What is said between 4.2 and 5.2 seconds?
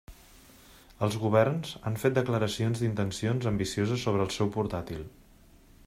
el seu portàtil.